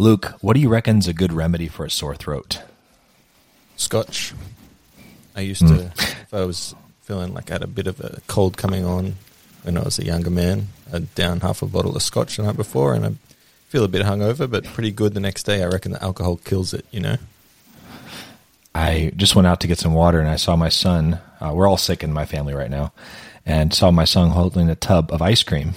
Luke, 0.00 0.32
what 0.40 0.54
do 0.54 0.60
you 0.60 0.70
reckon's 0.70 1.06
a 1.06 1.12
good 1.12 1.30
remedy 1.30 1.68
for 1.68 1.84
a 1.84 1.90
sore 1.90 2.14
throat? 2.14 2.62
Scotch. 3.76 4.32
I 5.36 5.42
used 5.42 5.68
to, 5.68 5.92
if 5.98 6.32
I 6.32 6.46
was 6.46 6.74
feeling 7.02 7.34
like 7.34 7.50
I 7.50 7.56
had 7.56 7.62
a 7.62 7.66
bit 7.66 7.86
of 7.86 8.00
a 8.00 8.22
cold 8.26 8.56
coming 8.56 8.82
on 8.82 9.16
when 9.60 9.76
I 9.76 9.82
was 9.82 9.98
a 9.98 10.06
younger 10.06 10.30
man, 10.30 10.68
I'd 10.90 11.14
down 11.14 11.40
half 11.40 11.60
a 11.60 11.66
bottle 11.66 11.94
of 11.94 12.02
Scotch 12.02 12.38
the 12.38 12.44
night 12.44 12.56
before, 12.56 12.94
and 12.94 13.04
I'd 13.04 13.16
feel 13.68 13.84
a 13.84 13.88
bit 13.88 14.06
hungover, 14.06 14.50
but 14.50 14.64
pretty 14.64 14.90
good 14.90 15.12
the 15.12 15.20
next 15.20 15.42
day. 15.42 15.62
I 15.62 15.66
reckon 15.66 15.92
the 15.92 16.02
alcohol 16.02 16.38
kills 16.38 16.72
it. 16.72 16.86
You 16.90 17.00
know. 17.00 17.16
I 18.74 19.12
just 19.14 19.36
went 19.36 19.48
out 19.48 19.60
to 19.60 19.66
get 19.66 19.78
some 19.78 19.92
water 19.92 20.18
and 20.18 20.30
I 20.30 20.36
saw 20.36 20.56
my 20.56 20.70
son. 20.70 21.20
Uh, 21.42 21.52
we're 21.54 21.68
all 21.68 21.76
sick 21.76 22.02
in 22.02 22.10
my 22.10 22.24
family 22.24 22.54
right 22.54 22.70
now, 22.70 22.94
and 23.44 23.74
saw 23.74 23.90
my 23.90 24.06
son 24.06 24.30
holding 24.30 24.70
a 24.70 24.76
tub 24.76 25.12
of 25.12 25.20
ice 25.20 25.42
cream. 25.42 25.74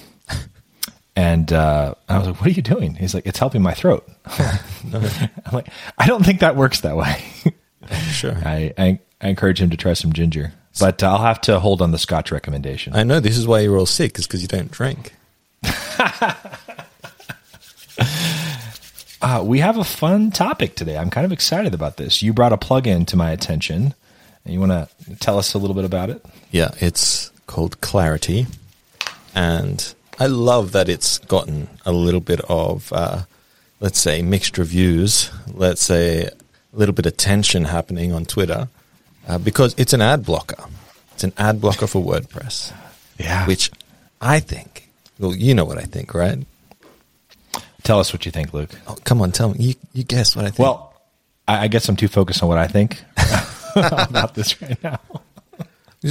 And 1.33 1.51
uh, 1.51 1.95
I 2.07 2.19
was 2.19 2.27
like, 2.27 2.39
"What 2.39 2.47
are 2.47 2.51
you 2.51 2.61
doing?" 2.61 2.93
He's 2.93 3.15
like, 3.15 3.25
"It's 3.25 3.39
helping 3.39 3.63
my 3.63 3.73
throat." 3.73 4.07
I'm 4.93 5.01
like, 5.51 5.67
"I 5.97 6.05
don't 6.05 6.23
think 6.23 6.41
that 6.41 6.55
works 6.55 6.81
that 6.81 6.95
way." 6.95 7.23
Sure. 8.11 8.33
I, 8.45 8.73
I, 8.77 8.99
I 9.19 9.27
encourage 9.27 9.59
him 9.59 9.69
to 9.71 9.75
try 9.75 9.91
some 9.91 10.13
ginger, 10.13 10.53
but 10.79 11.03
I'll 11.03 11.17
have 11.17 11.41
to 11.41 11.59
hold 11.59 11.81
on 11.81 11.91
the 11.91 11.97
Scotch 11.97 12.31
recommendation. 12.31 12.95
I 12.95 13.03
know 13.03 13.19
this 13.19 13.37
is 13.37 13.45
why 13.45 13.59
you're 13.59 13.77
all 13.77 13.85
sick, 13.85 14.17
is 14.17 14.25
because 14.25 14.41
you 14.41 14.47
don't 14.47 14.71
drink. 14.71 15.13
Uh, 19.21 19.43
we 19.43 19.59
have 19.59 19.77
a 19.77 19.83
fun 19.83 20.31
topic 20.31 20.75
today. 20.75 20.97
I'm 20.97 21.09
kind 21.09 21.25
of 21.25 21.31
excited 21.31 21.73
about 21.73 21.97
this. 21.97 22.21
You 22.23 22.31
brought 22.33 22.53
a 22.53 22.57
plug-in 22.57 23.05
to 23.07 23.17
my 23.17 23.31
attention. 23.31 23.93
And 24.45 24.53
you 24.53 24.59
want 24.59 24.71
to 24.71 25.15
tell 25.17 25.37
us 25.37 25.53
a 25.53 25.57
little 25.57 25.75
bit 25.75 25.85
about 25.85 26.09
it? 26.09 26.25
Yeah, 26.51 26.71
it's 26.79 27.31
called 27.47 27.79
Clarity, 27.81 28.47
and 29.33 29.93
I 30.19 30.27
love 30.27 30.71
that 30.73 30.89
it's 30.89 31.17
gotten 31.19 31.67
a 31.85 31.91
little 31.91 32.19
bit 32.21 32.39
of, 32.49 32.91
uh, 32.93 33.23
let's 33.79 33.99
say, 33.99 34.21
mixed 34.21 34.57
reviews. 34.57 35.31
Let's 35.51 35.81
say 35.81 36.25
a 36.25 36.31
little 36.73 36.93
bit 36.93 37.05
of 37.05 37.17
tension 37.17 37.65
happening 37.65 38.11
on 38.13 38.25
Twitter 38.25 38.67
uh, 39.27 39.37
because 39.37 39.73
it's 39.77 39.93
an 39.93 40.01
ad 40.01 40.25
blocker. 40.25 40.63
It's 41.13 41.23
an 41.23 41.33
ad 41.37 41.59
blocker 41.61 41.87
for 41.87 42.03
WordPress, 42.03 42.71
Yeah. 43.19 43.45
which 43.47 43.71
I 44.21 44.39
think. 44.39 44.89
Well, 45.19 45.35
you 45.35 45.53
know 45.53 45.65
what 45.65 45.77
I 45.77 45.83
think, 45.83 46.13
right? 46.13 46.39
tell 47.83 47.99
us 47.99 48.13
what 48.13 48.25
you 48.25 48.31
think, 48.31 48.53
Luke. 48.53 48.69
Oh, 48.87 48.95
come 49.03 49.21
on, 49.21 49.33
tell 49.33 49.49
me. 49.49 49.57
You, 49.59 49.73
you 49.91 50.03
guess 50.05 50.37
what 50.37 50.45
I 50.45 50.49
think. 50.51 50.59
Well, 50.59 50.93
I, 51.47 51.65
I 51.65 51.67
guess 51.67 51.89
I'm 51.89 51.97
too 51.97 52.07
focused 52.07 52.41
on 52.41 52.47
what 52.47 52.57
I 52.57 52.65
think 52.67 53.03
about 53.75 54.35
this 54.35 54.61
right 54.61 54.81
now. 54.81 54.99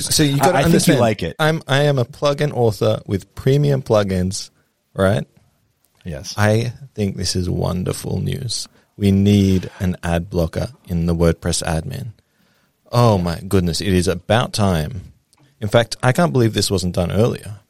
So 0.01 0.23
you 0.23 0.39
got 0.39 0.53
to 0.53 0.57
I- 0.57 0.61
I 0.61 0.63
think 0.63 0.73
you 0.73 0.95
understand. 0.95 1.01
like 1.01 1.23
it. 1.23 1.37
I'm 1.39 1.63
I 1.69 1.83
am 1.83 1.99
a 1.99 2.05
plugin 2.05 2.53
author 2.55 3.01
with 3.07 3.35
premium 3.35 3.83
plugins, 3.83 4.51
right? 4.95 5.27
Yes. 6.05 6.35
I 6.37 6.73
think 6.95 7.17
this 7.17 7.37
is 7.37 7.49
wonderful 7.49 8.21
news. 8.21 8.69
We 8.97 9.11
need 9.13 9.71
an 9.81 9.97
ad 10.03 10.29
blocker 10.31 10.69
in 10.89 11.07
the 11.07 11.15
WordPress 11.15 11.63
admin. 11.63 12.13
Oh 12.91 13.19
my 13.19 13.41
goodness, 13.41 13.81
it 13.81 13.93
is 13.93 14.09
about 14.09 14.53
time. 14.53 15.13
In 15.61 15.69
fact, 15.69 15.97
I 16.03 16.13
can't 16.13 16.33
believe 16.33 16.55
this 16.55 16.71
wasn't 16.71 16.95
done 16.95 17.13
earlier. 17.13 17.61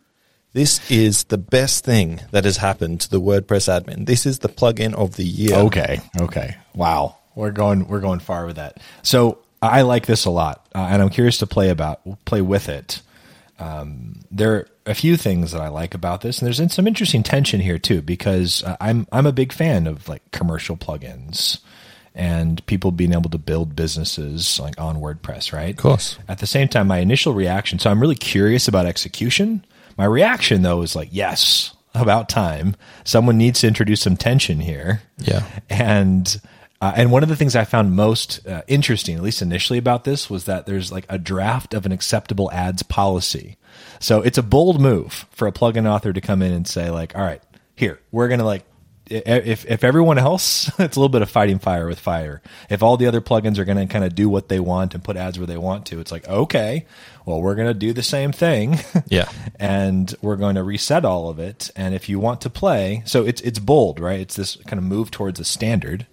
This 0.55 0.91
is 0.91 1.25
the 1.25 1.39
best 1.39 1.85
thing 1.85 2.21
that 2.31 2.45
has 2.45 2.57
happened 2.57 3.01
to 3.03 3.11
the 3.11 3.21
WordPress 3.21 3.69
admin. 3.69 4.07
This 4.07 4.27
is 4.27 4.41
the 4.41 4.49
plugin 4.49 4.95
of 4.95 5.17
the 5.17 5.25
year. 5.25 5.57
Okay. 5.57 6.01
Okay. 6.21 6.57
Wow. 6.75 7.17
We're 7.35 7.51
going. 7.53 7.89
We're 7.89 8.01
going 8.01 8.21
far 8.21 8.45
with 8.47 8.57
that. 8.57 8.79
So 9.03 9.39
I 9.63 9.83
like 9.83 10.07
this 10.07 10.25
a 10.25 10.31
lot, 10.31 10.67
uh, 10.75 10.89
and 10.91 11.01
I'm 11.01 11.11
curious 11.11 11.39
to 11.39 11.47
play 11.47 11.71
about 11.71 12.01
play 12.25 12.41
with 12.41 12.69
it. 12.69 13.01
Um, 13.59 14.17
there 14.31 14.55
are 14.55 14.69
a 14.87 14.95
few 14.95 15.17
things 15.17 15.53
that 15.53 15.61
I 15.61 15.69
like 15.69 15.95
about 15.95 16.21
this, 16.21 16.41
and 16.41 16.47
there's 16.47 16.73
some 16.73 16.87
interesting 16.87 17.23
tension 17.23 17.61
here 17.61 17.79
too, 17.79 18.03
because 18.03 18.65
uh, 18.65 18.77
I'm 18.81 19.07
I'm 19.13 19.27
a 19.27 19.33
big 19.33 19.53
fan 19.53 19.87
of 19.87 20.09
like 20.09 20.29
commercial 20.33 20.77
plugins 20.77 21.61
and 22.15 22.65
people 22.67 22.91
being 22.91 23.13
able 23.13 23.31
to 23.31 23.39
build 23.39 23.75
businesses 23.75 24.61
like 24.61 24.79
on 24.79 24.97
WordPress, 24.97 25.53
right? 25.53 25.71
Of 25.71 25.77
course. 25.77 26.19
At 26.29 26.39
the 26.39 26.47
same 26.47 26.69
time, 26.69 26.87
my 26.89 26.99
initial 26.99 27.33
reaction. 27.33 27.79
So 27.79 27.91
I'm 27.91 28.01
really 28.01 28.15
curious 28.17 28.69
about 28.69 28.87
execution. 28.87 29.65
My 29.97 30.05
reaction 30.05 30.63
though 30.63 30.83
is 30.83 30.95
like, 30.95 31.09
yes, 31.11 31.75
about 31.95 32.29
time. 32.29 32.77
Someone 33.05 33.39
needs 33.39 33.61
to 33.61 33.69
introduce 33.69 34.01
some 34.03 34.17
tension 34.17 34.61
here. 34.61 35.03
Yeah. 35.19 35.45
And 35.71 36.41
uh, 36.83 36.93
and 36.97 37.13
one 37.13 37.23
of 37.23 37.29
the 37.29 37.37
things 37.37 37.55
I 37.55 37.65
found 37.65 37.95
most 37.95 38.45
uh, 38.47 38.63
interesting, 38.67 39.15
at 39.17 39.23
least 39.23 39.41
initially, 39.41 39.79
about 39.79 40.03
this 40.03 40.29
was 40.29 40.45
that 40.47 40.67
there's 40.67 40.91
like 40.91 41.07
a 41.09 41.17
draft 41.19 41.75
of 41.75 41.87
an 41.87 41.93
acceptable 41.93 42.51
ads 42.53 42.83
policy. 42.83 43.57
So 44.01 44.21
it's 44.21 44.37
a 44.37 44.43
bold 44.43 44.81
move 44.81 45.27
for 45.31 45.47
a 45.47 45.53
plugin 45.53 45.87
author 45.87 46.13
to 46.13 46.21
come 46.21 46.43
in 46.43 46.53
and 46.53 46.67
say 46.67 46.91
like, 46.91 47.15
all 47.17 47.23
right, 47.23 47.41
here 47.77 48.01
we're 48.11 48.27
gonna 48.29 48.45
like. 48.45 48.65
If 49.15 49.67
if 49.67 49.85
everyone 49.85 50.17
else, 50.17 50.69
it's 50.79 50.97
a 50.97 51.01
little 51.01 51.09
bit 51.11 51.23
of 51.23 51.31
fighting 51.31 51.59
fire 51.59 51.87
with 51.87 51.99
fire. 51.99 52.41
If 52.71 52.83
all 52.83 52.97
the 52.97 53.07
other 53.09 53.21
plugins 53.21 53.59
are 53.59 53.65
going 53.65 53.77
to 53.77 53.93
kind 53.93 54.05
of 54.05 54.15
do 54.15 54.29
what 54.29 54.49
they 54.49 54.59
want 54.61 54.95
and 54.95 55.05
put 55.05 55.17
ads 55.17 55.39
where 55.39 55.47
they 55.47 55.59
want 55.59 55.87
to, 55.87 56.01
it's 56.01 56.13
like 56.13 56.27
okay, 56.29 56.87
well 57.27 57.43
we're 57.43 57.57
going 57.57 57.69
to 57.69 57.75
do 57.75 57.93
the 57.93 58.03
same 58.03 58.33
thing. 58.33 58.79
Yeah. 59.09 59.29
and 59.61 60.15
we're 60.23 60.37
going 60.37 60.55
to 60.55 60.63
reset 60.63 61.05
all 61.05 61.29
of 61.29 61.39
it. 61.39 61.71
And 61.77 61.95
if 61.95 62.09
you 62.09 62.19
want 62.21 62.41
to 62.43 62.51
play, 62.51 63.03
so 63.05 63.27
it's 63.27 63.41
it's 63.43 63.59
bold, 63.59 64.01
right? 64.01 64.21
It's 64.21 64.37
this 64.37 64.57
kind 64.67 64.79
of 64.79 64.85
move 64.85 65.11
towards 65.11 65.39
a 65.41 65.45
standard, 65.45 66.07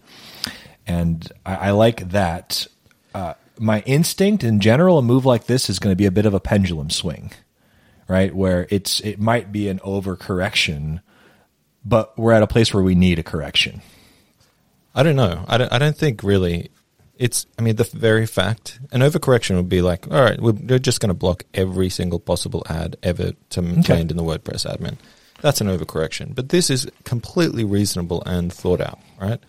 and 0.90 1.32
I, 1.46 1.56
I 1.56 1.72
like 1.72 2.10
that. 2.10 2.68
Uh, 3.14 3.36
my 3.58 3.82
instinct 3.82 4.44
in 4.44 4.60
general, 4.60 4.98
a 4.98 5.02
move 5.02 5.26
like 5.26 5.46
this 5.46 5.70
is 5.70 5.80
going 5.80 5.92
to 5.92 5.98
be 5.98 6.06
a 6.06 6.12
bit 6.12 6.26
of 6.26 6.34
a 6.34 6.40
pendulum 6.40 6.90
swing, 6.90 7.32
right? 8.08 8.34
Where 8.34 8.68
it's 8.70 9.00
it 9.02 9.20
might 9.20 9.52
be 9.52 9.70
an 9.70 9.80
overcorrection, 9.80 11.02
but 11.86 12.18
we're 12.18 12.34
at 12.34 12.44
a 12.44 12.48
place 12.48 12.74
where 12.74 12.84
we 12.84 12.96
need 12.96 13.20
a 13.20 13.24
correction. 13.24 13.82
I 14.96 15.04
don't 15.04 15.16
know. 15.16 15.46
I 15.48 15.58
don't, 15.58 15.72
I 15.72 15.78
don't 15.78 15.96
think 15.96 16.24
really 16.24 16.72
it's, 17.20 17.46
I 17.58 17.62
mean, 17.62 17.76
the 17.76 17.84
very 17.84 18.26
fact, 18.26 18.80
an 18.92 19.02
overcorrection 19.02 19.58
would 19.58 19.70
be 19.70 19.82
like, 19.82 20.10
all 20.10 20.22
right, 20.22 20.42
we're, 20.42 20.54
we're 20.54 20.80
just 20.80 21.02
going 21.02 21.10
to 21.10 21.14
block 21.14 21.44
every 21.54 21.90
single 21.90 22.20
possible 22.20 22.64
ad 22.68 22.96
ever 23.04 23.34
to 23.50 23.62
maintained 23.62 24.10
in 24.10 24.18
the 24.18 24.24
WordPress 24.24 24.66
admin. 24.66 24.98
That's 25.42 25.62
an 25.62 25.68
overcorrection. 25.68 26.34
But 26.34 26.50
this 26.50 26.70
is 26.70 26.88
completely 27.04 27.66
reasonable 27.66 28.24
and 28.26 28.52
thought 28.52 28.82
out, 28.82 29.00
right? 29.22 29.40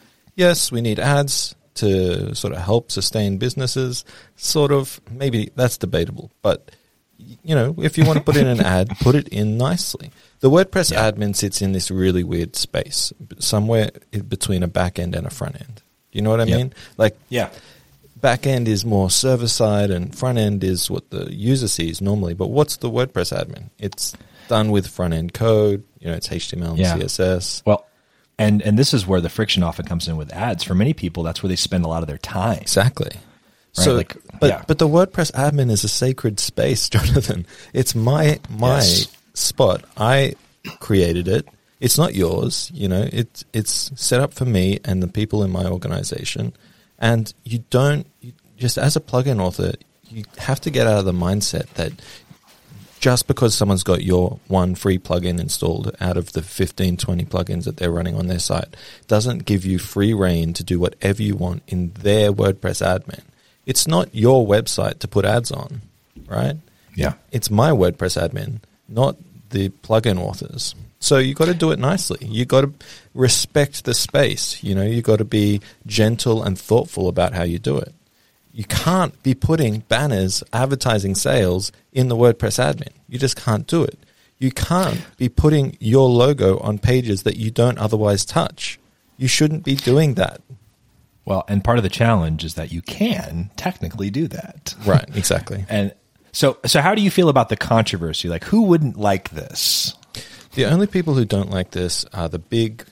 Yes, 0.41 0.73
we 0.73 0.81
need 0.81 0.99
ads 0.99 1.55
to 1.75 2.35
sort 2.35 2.55
of 2.55 2.61
help 2.61 2.91
sustain 2.91 3.37
businesses. 3.39 4.05
Sort 4.37 4.73
of, 4.73 5.01
maybe 5.11 5.51
that's 5.55 5.77
debatable. 5.79 6.31
But, 6.43 6.71
you 7.19 7.55
know, 7.55 7.75
if 7.79 7.99
you 7.99 8.05
want 8.07 8.19
to 8.19 8.25
put 8.25 8.37
in 8.37 8.47
an 8.47 8.61
ad, 8.77 8.89
put 9.01 9.15
it 9.15 9.29
in 9.29 9.59
nicely. 9.59 10.11
The 10.41 10.51
WordPress 10.51 10.93
admin 10.97 11.37
sits 11.37 11.61
in 11.61 11.73
this 11.73 11.91
really 11.91 12.25
weird 12.25 12.57
space, 12.57 13.13
somewhere 13.39 13.91
between 14.29 14.63
a 14.63 14.69
back 14.69 14.99
end 14.99 15.15
and 15.15 15.27
a 15.27 15.31
front 15.31 15.57
end. 15.61 15.83
You 16.13 16.23
know 16.23 16.31
what 16.31 16.41
I 16.41 16.45
Yep. 16.45 16.57
mean? 16.59 16.73
Like, 16.97 17.17
Yeah, 17.29 17.51
back 18.21 18.47
end 18.47 18.67
is 18.67 18.85
more 18.85 19.11
server 19.11 19.49
side 19.49 19.91
and 19.91 20.17
front 20.17 20.39
end 20.39 20.65
is 20.65 20.91
what 20.91 21.11
the 21.11 21.31
user 21.33 21.69
sees 21.69 22.01
normally. 22.01 22.33
But 22.35 22.49
what's 22.49 22.79
the 22.79 22.91
WordPress 22.91 23.31
admin? 23.39 23.69
It's 23.79 24.15
done 24.49 24.71
with 24.71 24.87
front 24.87 25.13
end 25.15 25.35
code. 25.35 25.85
You 26.01 26.09
know, 26.09 26.15
it's 26.15 26.29
HTML 26.29 26.71
and 26.71 26.79
Yeah. 26.79 26.97
CSS. 26.97 27.63
well, 27.67 27.85
and 28.41 28.63
and 28.63 28.77
this 28.79 28.93
is 28.93 29.07
where 29.07 29.21
the 29.21 29.29
friction 29.29 29.63
often 29.63 29.87
comes 29.87 30.09
in 30.09 30.17
with 30.17 30.33
ads. 30.33 30.65
For 30.65 30.75
many 30.75 30.93
people, 30.95 31.23
that's 31.23 31.43
where 31.43 31.49
they 31.49 31.57
spend 31.57 31.85
a 31.85 31.89
lot 31.89 32.03
of 32.03 32.09
their 32.09 32.19
time. 32.19 32.59
Exactly. 32.59 33.11
Right, 33.13 33.85
So, 33.85 33.95
like, 33.95 34.17
but 34.41 34.49
yeah. 34.51 34.63
but 34.67 34.79
the 34.79 34.89
WordPress 34.89 35.31
admin 35.33 35.71
is 35.71 35.85
a 35.85 35.89
sacred 35.89 36.41
space, 36.41 36.89
Jonathan. 36.95 37.47
It's 37.73 37.95
my 37.95 38.41
my 38.49 38.79
Yes. 38.79 39.07
spot. 39.35 39.85
I 39.97 40.35
created 40.81 41.29
it. 41.29 41.47
It's 41.81 41.97
not 41.97 42.15
yours. 42.15 42.71
You 42.75 42.89
know, 42.89 43.09
it's 43.13 43.45
it's 43.53 43.91
set 43.95 44.21
up 44.21 44.35
for 44.35 44.45
me 44.45 44.81
and 44.85 45.03
the 45.03 45.09
people 45.09 45.45
in 45.45 45.51
my 45.51 45.67
organization. 45.67 46.53
And 46.99 47.33
you 47.45 47.65
don't 47.71 48.07
you, 48.21 48.33
just 48.59 48.77
as 48.77 48.97
a 48.97 49.01
plugin 49.01 49.41
author, 49.41 49.73
you 50.11 50.25
have 50.39 50.61
to 50.63 50.71
get 50.71 50.87
out 50.87 50.99
of 50.99 51.05
the 51.05 51.13
mindset 51.13 51.67
that 51.75 51.93
just 53.01 53.27
because 53.27 53.55
someone's 53.55 53.83
got 53.83 54.05
your 54.05 54.39
one 54.47 54.75
free 54.75 54.99
plugin 54.99 55.41
installed 55.41 55.97
out 56.01 56.19
of 56.19 56.33
the 56.33 56.43
15, 56.43 56.99
20 56.99 57.25
plugins 57.25 57.65
that 57.65 57.79
they're 57.79 57.91
running 57.91 58.15
on 58.15 58.27
their 58.27 58.39
site 58.39 58.77
doesn't 59.09 59.47
give 59.47 59.65
you 59.65 59.79
free 59.79 60.13
reign 60.13 60.53
to 60.53 60.63
do 60.63 60.79
whatever 60.79 61.23
you 61.23 61.35
want 61.35 61.63
in 61.67 61.93
their 61.93 62.31
WordPress 62.31 62.85
admin. 62.85 63.23
It's 63.65 63.89
not 63.89 64.15
your 64.15 64.47
website 64.47 64.99
to 64.99 65.09
put 65.09 65.25
ads 65.25 65.51
on, 65.51 65.81
right? 66.27 66.57
Yeah. 66.95 67.15
It's 67.33 67.51
my 67.51 67.71
WordPress 67.71 68.21
admin, 68.21 68.59
not 68.87 69.17
the 69.49 69.71
plugin 69.71 70.19
authors. 70.19 70.75
So 70.99 71.17
you 71.17 71.33
got 71.33 71.47
to 71.47 71.55
do 71.55 71.71
it 71.71 71.79
nicely. 71.79 72.27
You 72.27 72.45
got 72.45 72.61
to 72.61 72.73
respect 73.15 73.87
the 73.87 73.95
space. 73.95 74.63
You 74.63 74.75
know, 74.75 74.83
you 74.83 75.01
got 75.01 75.17
to 75.17 75.25
be 75.25 75.63
gentle 75.87 76.43
and 76.43 76.59
thoughtful 76.59 77.09
about 77.09 77.33
how 77.33 77.45
you 77.45 77.59
do 77.59 77.79
it. 77.79 77.95
You 78.53 78.65
can't 78.65 79.21
be 79.23 79.35
putting 79.35 79.81
banners 79.81 80.43
advertising 80.53 81.15
sales 81.15 81.71
in 81.93 82.09
the 82.09 82.17
WordPress 82.17 82.59
admin. 82.59 82.93
You 83.09 83.19
just 83.19 83.37
can't 83.37 83.67
do 83.67 83.85
it. 83.85 83.99
You 84.39 84.51
can't 84.51 85.01
be 85.19 85.29
putting 85.29 85.77
your 85.81 86.09
logo 86.09 86.59
on 86.59 86.79
pages 86.79 87.23
that 87.25 87.37
you 87.37 87.51
don't 87.51 87.79
otherwise 87.79 88.25
touch. 88.25 88.81
You 89.19 89.29
shouldn't 89.29 89.65
be 89.65 89.75
doing 89.75 90.15
that. 90.15 90.41
Well, 91.25 91.45
and 91.47 91.63
part 91.63 91.79
of 91.79 91.85
the 91.85 91.91
challenge 91.91 92.43
is 92.45 92.55
that 92.55 92.73
you 92.73 92.83
can 92.83 93.51
technically 93.57 94.11
do 94.11 94.27
that. 94.29 94.75
Right, 94.85 95.05
exactly. 95.15 95.65
And 95.69 95.95
so, 96.33 96.59
so 96.65 96.81
how 96.81 96.95
do 96.95 97.03
you 97.03 97.11
feel 97.11 97.29
about 97.29 97.49
the 97.49 97.57
controversy? 97.57 98.29
Like, 98.29 98.45
who 98.45 98.63
wouldn't 98.63 98.97
like 98.97 99.31
this? 99.31 99.95
The 100.55 100.67
only 100.67 100.87
people 100.87 101.15
who 101.15 101.25
don't 101.25 101.51
like 101.51 101.73
this 101.73 102.05
are 102.13 102.29
the 102.29 102.39
big 102.39 102.85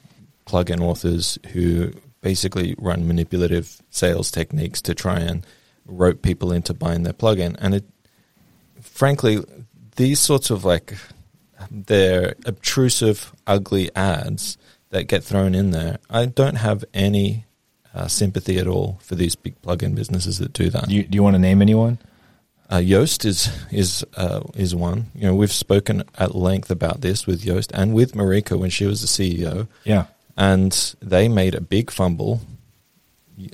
plugin 0.47 0.81
authors 0.81 1.39
who 1.53 1.93
basically 2.21 2.75
run 2.79 3.07
manipulative 3.07 3.81
sales 3.91 4.31
techniques 4.31 4.83
to 4.83 4.95
try 4.95 5.19
and 5.19 5.47
rope 5.87 6.23
people 6.23 6.53
into 6.53 6.75
buying 6.75 7.03
their 7.03 7.13
plugin. 7.13 7.57
And 7.59 7.75
it, 7.75 7.85
frankly, 8.81 9.43
these 9.97 10.21
sorts 10.21 10.51
of 10.51 10.65
like 10.65 10.97
they're 11.71 12.35
obtrusive, 12.47 13.33
ugly 13.47 13.91
ads 13.95 14.59
that 14.91 15.05
get 15.05 15.25
thrown 15.25 15.55
in 15.55 15.71
there. 15.71 15.99
I 16.09 16.27
don't 16.27 16.57
have 16.57 16.85
any 16.95 17.45
uh, 17.95 18.07
sympathy 18.07 18.59
at 18.59 18.67
all 18.67 18.99
for 19.03 19.15
these 19.15 19.35
big 19.35 19.61
plugin 19.63 19.95
businesses 19.95 20.39
that 20.39 20.53
do 20.53 20.71
that. 20.71 20.89
Do 20.89 20.95
you, 20.95 21.05
do 21.05 21.17
you 21.17 21.23
want 21.23 21.35
to 21.35 21.41
name 21.41 21.63
anyone? 21.63 21.99
Uh, 22.71 22.77
Yoast 22.77 23.25
is 23.25 23.51
is 23.71 24.05
uh, 24.15 24.43
is 24.55 24.75
one. 24.75 25.07
You 25.15 25.29
know, 25.29 25.35
we've 25.35 25.53
spoken 25.53 26.05
at 26.19 26.35
length 26.35 26.71
about 26.71 27.01
this 27.01 27.27
with 27.27 27.43
Yoast 27.43 27.71
and 27.73 27.95
with 27.95 28.13
Marieke 28.13 28.59
when 28.59 28.69
she 28.69 28.85
was 28.85 29.01
the 29.01 29.07
CEO. 29.07 29.69
Yeah, 29.85 30.05
and 30.39 30.95
they 31.03 31.29
made 31.29 31.55
a 31.55 31.61
big 31.61 31.91
fumble 31.91 32.41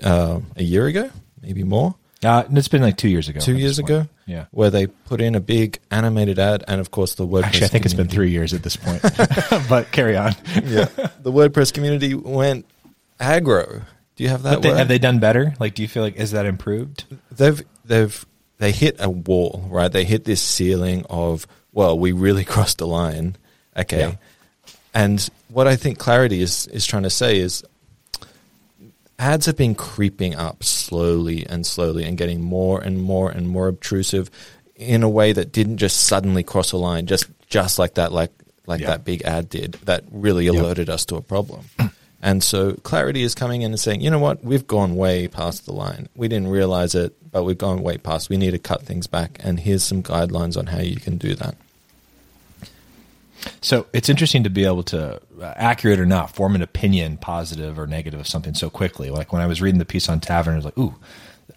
uh, 0.05 0.41
a 0.57 0.63
year 0.63 0.87
ago, 0.87 1.11
maybe 1.43 1.65
more. 1.65 1.97
Uh, 2.23 2.45
it's 2.53 2.69
been 2.69 2.81
like 2.81 2.97
two 2.97 3.09
years 3.09 3.29
ago. 3.29 3.41
Two 3.41 3.57
years 3.57 3.79
ago, 3.79 4.07
yeah, 4.25 4.47
where 4.53 4.71
they 4.71 4.87
put 4.87 5.21
in 5.21 5.35
a 5.35 5.41
big 5.41 5.81
animated 5.91 6.39
ad, 6.39 6.63
and 6.69 6.81
of 6.81 6.91
course 6.91 7.17
the 7.17 7.27
WordPress. 7.27 7.43
Actually, 7.45 7.65
I 7.65 7.69
think 7.69 7.85
it's 7.85 7.95
been 7.95 8.09
three 8.09 8.31
years 8.31 8.55
at 8.55 8.63
this 8.63 8.77
point. 8.77 9.03
but 9.69 9.91
carry 9.91 10.17
on. 10.17 10.33
yeah, 10.63 10.87
the 11.21 11.33
WordPress 11.33 11.75
community 11.75 12.15
went 12.15 12.67
aggro. 13.21 13.83
Do 14.17 14.23
you 14.23 14.31
have 14.31 14.45
that? 14.45 14.55
But 14.55 14.63
they, 14.63 14.75
have 14.75 14.89
they 14.89 14.99
done 14.99 15.19
better? 15.19 15.55
Like, 15.59 15.75
do 15.75 15.83
you 15.83 15.89
feel 15.89 16.03
like 16.03 16.17
is 16.17 16.31
that 16.31 16.47
improved? 16.47 17.05
They've 17.33 17.63
they've 17.85 18.25
they 18.59 18.73
hit 18.73 18.97
a 18.99 19.11
wall, 19.11 19.67
right? 19.71 19.93
They 19.93 20.05
hit 20.05 20.25
this 20.25 20.41
ceiling 20.41 21.05
of, 21.11 21.47
well, 21.73 21.99
we 21.99 22.13
really 22.13 22.45
crossed 22.53 22.79
the 22.79 22.87
line. 22.87 23.37
Okay. 23.77 23.99
Yeah. 23.99 24.15
And 24.95 25.29
what 25.55 25.69
I 25.69 25.77
think 25.77 25.99
Clarity 25.99 26.43
is, 26.43 26.67
is 26.67 26.85
trying 26.85 27.05
to 27.05 27.11
say 27.11 27.39
is 27.39 27.63
ads 29.21 29.47
have 29.47 29.57
been 29.57 29.77
creeping 29.77 30.35
up 30.35 30.65
slowly 30.65 31.47
and 31.47 31.65
slowly 31.65 32.05
and 32.05 32.19
getting 32.19 32.43
more 32.43 32.81
and 32.81 33.01
more 33.01 33.31
and 33.31 33.49
more 33.49 33.69
obtrusive 33.69 34.31
in 34.75 35.05
a 35.05 35.09
way 35.09 35.33
that 35.33 35.53
didn't 35.53 35.77
just 35.77 36.09
suddenly 36.09 36.43
cross 36.43 36.73
a 36.73 36.77
line, 36.77 37.07
just 37.07 37.27
just 37.49 37.79
like 37.79 37.95
that, 37.95 38.11
like 38.11 38.33
like 38.67 38.81
yeah. 38.81 38.89
that 38.89 39.05
big 39.05 39.23
ad 39.23 39.49
did, 39.49 39.75
that 39.85 40.03
really 40.11 40.49
alerted 40.49 40.89
yep. 40.89 40.95
us 40.95 41.07
to 41.07 41.17
a 41.17 41.23
problem. 41.23 41.65
And 42.25 42.43
so 42.43 42.73
clarity 42.77 43.23
is 43.23 43.35
coming 43.35 43.61
in 43.61 43.73
and 43.73 43.79
saying, 43.79 44.01
you 44.01 44.09
know 44.09 44.19
what, 44.19 44.43
we've 44.43 44.67
gone 44.67 44.97
way 44.97 45.29
past 45.29 45.67
the 45.67 45.75
line. 45.75 46.09
We 46.17 46.27
didn't 46.27 46.49
realize 46.49 46.95
it, 46.95 47.13
but 47.31 47.45
we've 47.45 47.59
gone 47.59 47.83
way 47.83 47.99
past. 47.99 48.31
We 48.31 48.39
need 48.39 48.53
to 48.53 48.59
cut 48.59 48.81
things 48.81 49.07
back. 49.07 49.37
And 49.41 49.61
here's 49.61 49.85
some 49.85 50.03
guidelines 50.03 50.57
on 50.57 50.69
how 50.69 50.79
you 50.79 50.97
can 50.97 51.19
do 51.19 51.35
that. 51.35 51.55
So 53.61 53.87
it's 53.93 54.09
interesting 54.09 54.45
to 54.45 54.51
be 54.51 54.65
able 54.65 54.83
to, 54.85 55.21
uh, 55.41 55.55
accurate 55.57 56.01
or 56.01 56.07
not, 56.07 56.35
form 56.35 56.55
an 56.55 56.63
opinion, 56.63 57.17
positive 57.17 57.79
or 57.79 57.87
negative, 57.87 58.21
of 58.21 58.29
something 58.29 58.55
so 58.55 58.71
quickly. 58.71 59.11
Like 59.11 59.33
when 59.33 59.43
I 59.43 59.47
was 59.47 59.61
reading 59.61 59.79
the 59.79 59.85
piece 59.85 60.09
on 60.09 60.21
Tavern, 60.21 60.55
I 60.55 60.57
was 60.57 60.65
like, 60.65 60.79
ooh, 60.79 60.95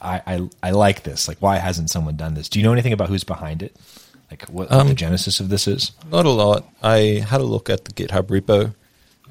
I, 0.02 0.22
I, 0.26 0.50
I 0.64 0.72
like 0.72 1.04
this. 1.04 1.28
Like, 1.28 1.38
why 1.40 1.58
hasn't 1.58 1.90
someone 1.90 2.16
done 2.16 2.34
this? 2.34 2.50
Do 2.50 2.60
you 2.60 2.66
know 2.66 2.74
anything 2.74 2.94
about 2.94 3.10
who's 3.10 3.24
behind 3.24 3.64
it? 3.64 3.76
Like 4.30 4.44
what, 4.50 4.72
um, 4.72 4.80
what 4.80 4.88
the 4.88 4.94
genesis 4.94 5.40
of 5.40 5.50
this 5.50 5.68
is? 5.68 5.92
Not 6.12 6.26
a 6.26 6.30
lot. 6.30 6.68
I 6.84 7.24
had 7.28 7.42
a 7.42 7.46
look 7.46 7.70
at 7.70 7.86
the 7.86 7.94
GitHub 7.94 8.24
repo, 8.24 8.74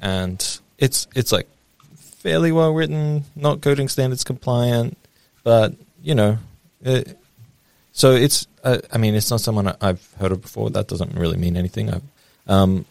and 0.01 0.59
it's 0.77 1.07
it's 1.15 1.31
like 1.31 1.47
fairly 1.95 2.51
well 2.51 2.73
written, 2.73 3.23
not 3.35 3.61
coding 3.61 3.89
standards 3.89 4.23
compliant, 4.23 4.97
but 5.43 5.73
you 6.01 6.15
know, 6.15 6.39
it, 6.81 7.17
so 7.91 8.13
it's. 8.13 8.47
Uh, 8.63 8.79
I 8.91 8.97
mean, 8.97 9.15
it's 9.15 9.29
not 9.29 9.39
someone 9.39 9.73
I've 9.79 10.11
heard 10.19 10.31
of 10.31 10.41
before. 10.41 10.69
That 10.71 10.87
doesn't 10.87 11.13
really 11.15 11.37
mean 11.37 11.55
anything. 11.55 11.93
I, 11.93 12.01
um, 12.47 12.85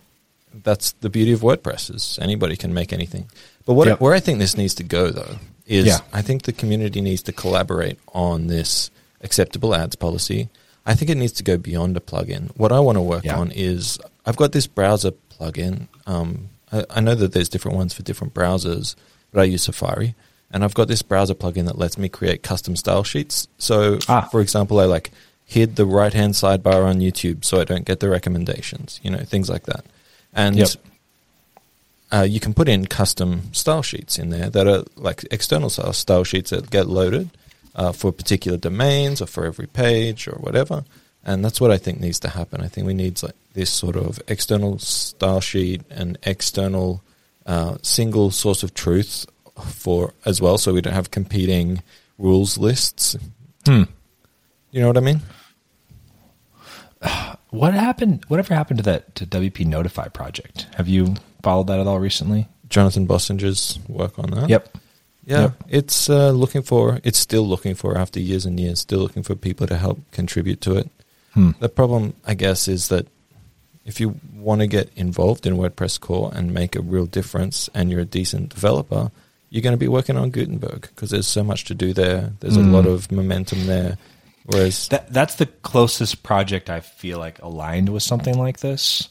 that's 0.62 0.92
the 0.92 1.10
beauty 1.10 1.32
of 1.32 1.40
WordPress 1.40 1.94
is 1.94 2.18
anybody 2.20 2.56
can 2.56 2.72
make 2.72 2.92
anything. 2.92 3.30
But 3.64 3.74
what 3.74 3.88
yep. 3.88 4.00
where 4.00 4.14
I 4.14 4.20
think 4.20 4.38
this 4.38 4.56
needs 4.56 4.74
to 4.76 4.84
go 4.84 5.10
though 5.10 5.36
is 5.66 5.86
yeah. 5.86 5.98
I 6.12 6.22
think 6.22 6.42
the 6.42 6.52
community 6.52 7.00
needs 7.00 7.22
to 7.24 7.32
collaborate 7.32 7.98
on 8.14 8.46
this 8.46 8.90
acceptable 9.22 9.74
ads 9.74 9.96
policy. 9.96 10.48
I 10.86 10.94
think 10.94 11.10
it 11.10 11.16
needs 11.16 11.32
to 11.32 11.42
go 11.42 11.58
beyond 11.58 11.96
a 11.96 12.00
plugin. 12.00 12.56
What 12.56 12.70
I 12.72 12.80
want 12.80 12.96
to 12.96 13.02
work 13.02 13.24
yeah. 13.24 13.36
on 13.36 13.50
is 13.50 13.98
I've 14.24 14.36
got 14.36 14.52
this 14.52 14.66
browser 14.66 15.10
plugin. 15.10 15.88
Um, 16.06 16.48
I, 16.72 16.84
I 16.90 17.00
know 17.00 17.14
that 17.16 17.32
there's 17.32 17.48
different 17.48 17.76
ones 17.76 17.92
for 17.92 18.02
different 18.02 18.34
browsers, 18.34 18.94
but 19.32 19.40
I 19.40 19.44
use 19.44 19.64
Safari, 19.64 20.14
and 20.52 20.62
I've 20.62 20.74
got 20.74 20.86
this 20.86 21.02
browser 21.02 21.34
plugin 21.34 21.66
that 21.66 21.78
lets 21.78 21.98
me 21.98 22.08
create 22.08 22.44
custom 22.44 22.76
style 22.76 23.02
sheets. 23.02 23.48
So, 23.58 23.98
ah. 24.08 24.28
for 24.30 24.40
example, 24.40 24.78
I 24.78 24.84
like 24.84 25.10
hid 25.46 25.76
the 25.76 25.86
right 25.86 26.12
hand 26.12 26.34
sidebar 26.34 26.84
on 26.84 26.98
YouTube 26.98 27.44
so 27.44 27.60
I 27.60 27.64
don't 27.64 27.84
get 27.86 28.00
the 28.00 28.10
recommendations, 28.10 29.00
you 29.02 29.10
know, 29.10 29.18
things 29.18 29.48
like 29.48 29.64
that. 29.64 29.86
And 30.34 30.56
yep. 30.56 30.68
uh, 32.12 32.26
you 32.28 32.40
can 32.40 32.52
put 32.52 32.68
in 32.68 32.86
custom 32.86 33.54
style 33.54 33.82
sheets 33.82 34.18
in 34.18 34.30
there 34.30 34.50
that 34.50 34.66
are 34.66 34.84
like 34.96 35.24
external 35.30 35.70
style, 35.70 35.92
style 35.92 36.24
sheets 36.24 36.50
that 36.50 36.68
get 36.70 36.88
loaded 36.88 37.30
uh, 37.76 37.92
for 37.92 38.10
particular 38.10 38.58
domains 38.58 39.22
or 39.22 39.26
for 39.26 39.46
every 39.46 39.68
page 39.68 40.26
or 40.26 40.34
whatever. 40.34 40.84
And 41.24 41.44
that's 41.44 41.60
what 41.60 41.70
I 41.70 41.78
think 41.78 42.00
needs 42.00 42.20
to 42.20 42.28
happen. 42.28 42.60
I 42.60 42.68
think 42.68 42.86
we 42.86 42.94
need 42.94 43.22
like 43.22 43.34
this 43.54 43.70
sort 43.70 43.96
of 43.96 44.20
external 44.28 44.78
style 44.80 45.40
sheet 45.40 45.82
and 45.90 46.18
external 46.24 47.02
uh, 47.46 47.78
single 47.82 48.32
source 48.32 48.62
of 48.64 48.74
truth 48.74 49.26
for 49.64 50.12
as 50.24 50.40
well, 50.40 50.58
so 50.58 50.74
we 50.74 50.80
don't 50.80 50.92
have 50.92 51.10
competing 51.10 51.82
rules 52.18 52.58
lists. 52.58 53.16
Hmm. 53.64 53.84
You 54.70 54.80
know 54.80 54.88
what 54.88 54.96
I 54.96 55.00
mean? 55.00 55.22
What 57.50 57.72
happened? 57.72 58.24
Whatever 58.28 58.54
happened 58.54 58.78
to 58.78 58.82
that 58.84 59.14
to 59.14 59.24
WP 59.24 59.64
Notify 59.64 60.08
project? 60.08 60.66
Have 60.76 60.88
you 60.88 61.14
followed 61.42 61.68
that 61.68 61.78
at 61.80 61.86
all 61.86 62.00
recently? 62.00 62.48
Jonathan 62.68 63.06
Bossenger's 63.06 63.78
work 63.88 64.18
on 64.18 64.30
that. 64.32 64.50
Yep. 64.50 64.76
Yeah, 65.24 65.40
yep. 65.40 65.64
it's 65.68 66.10
uh, 66.10 66.30
looking 66.30 66.62
for. 66.62 67.00
It's 67.02 67.18
still 67.18 67.46
looking 67.46 67.74
for 67.74 67.96
after 67.96 68.20
years 68.20 68.46
and 68.46 68.58
years. 68.60 68.80
Still 68.80 69.00
looking 69.00 69.22
for 69.22 69.34
people 69.34 69.66
to 69.66 69.76
help 69.76 69.98
contribute 70.12 70.60
to 70.62 70.76
it. 70.76 70.90
Hmm. 71.32 71.50
The 71.58 71.68
problem, 71.68 72.14
I 72.26 72.34
guess, 72.34 72.68
is 72.68 72.88
that 72.88 73.08
if 73.84 74.00
you 74.00 74.20
want 74.34 74.60
to 74.60 74.66
get 74.66 74.90
involved 74.94 75.46
in 75.46 75.56
WordPress 75.56 75.98
core 76.00 76.30
and 76.34 76.52
make 76.52 76.76
a 76.76 76.80
real 76.80 77.06
difference 77.06 77.70
and 77.74 77.90
you're 77.90 78.00
a 78.00 78.04
decent 78.04 78.50
developer, 78.50 79.10
you're 79.50 79.62
going 79.62 79.72
to 79.72 79.78
be 79.78 79.88
working 79.88 80.16
on 80.16 80.30
Gutenberg 80.30 80.82
because 80.82 81.10
there's 81.10 81.26
so 81.26 81.42
much 81.42 81.64
to 81.64 81.74
do 81.74 81.92
there. 81.92 82.32
There's 82.40 82.56
mm. 82.56 82.68
a 82.68 82.70
lot 82.70 82.84
hmm. 82.84 82.90
of 82.90 83.10
momentum 83.10 83.66
there. 83.66 83.96
Whereas 84.46 84.88
that, 84.88 85.12
that's 85.12 85.36
the 85.36 85.46
closest 85.46 86.22
project 86.22 86.70
I 86.70 86.80
feel 86.80 87.18
like 87.18 87.42
aligned 87.42 87.88
with 87.88 88.02
something 88.02 88.38
like 88.38 88.60
this. 88.60 89.08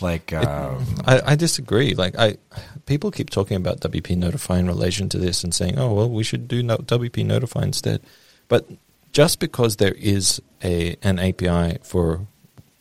Like, 0.00 0.32
um, 0.32 0.82
it, 0.82 1.02
I, 1.06 1.32
I, 1.32 1.36
disagree. 1.36 1.94
Like, 1.94 2.18
I 2.18 2.36
people 2.84 3.10
keep 3.10 3.30
talking 3.30 3.56
about 3.56 3.80
WP 3.80 4.16
Notify 4.16 4.58
in 4.58 4.66
relation 4.66 5.08
to 5.10 5.18
this 5.18 5.44
and 5.44 5.54
saying, 5.54 5.78
"Oh, 5.78 5.94
well, 5.94 6.10
we 6.10 6.24
should 6.24 6.48
do 6.48 6.62
WP 6.62 7.24
Notify 7.24 7.62
instead." 7.62 8.02
But 8.48 8.68
just 9.12 9.38
because 9.38 9.76
there 9.76 9.94
is 9.94 10.42
a 10.62 10.96
an 11.02 11.18
API 11.20 11.78
for 11.82 12.26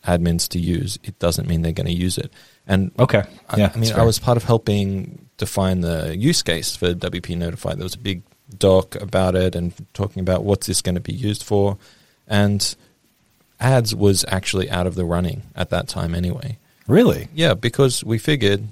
admins 0.06 0.50
to 0.50 0.60
use, 0.60 0.98
it 1.04 1.20
doesn't 1.20 1.48
mean 1.48 1.62
they're 1.62 1.72
going 1.72 1.86
to 1.88 1.94
use 1.94 2.18
it. 2.18 2.34
And 2.68 2.92
okay, 2.98 3.24
yeah, 3.56 3.72
I, 3.74 3.78
I 3.78 3.80
mean, 3.80 3.94
I 3.94 4.04
was 4.04 4.18
part 4.18 4.38
of 4.38 4.44
helping 4.44 5.30
define 5.38 5.82
the 5.82 6.18
use 6.18 6.42
case 6.42 6.75
for 6.75 6.94
WP 6.94 7.38
Notify. 7.38 7.75
There 7.75 7.84
was 7.84 7.96
a 7.96 8.00
big 8.00 8.24
doc 8.58 8.96
about 8.96 9.36
it 9.36 9.56
and 9.56 9.74
talking 9.94 10.22
about 10.22 10.44
what's 10.44 10.68
this 10.68 10.82
going 10.82 10.96
to 10.96 11.02
be 11.02 11.14
used 11.14 11.44
for, 11.44 11.78
and 12.28 12.76
ads 13.60 13.96
was 13.96 14.26
actually 14.28 14.70
out 14.70 14.88
of 14.88 14.96
the 14.96 15.06
running 15.06 15.44
at 15.56 15.70
that 15.70 15.88
time 15.88 16.14
anyway. 16.14 16.58
Really? 16.88 17.30
Yeah, 17.34 17.54
because 17.54 18.04
we 18.04 18.18
figured 18.18 18.68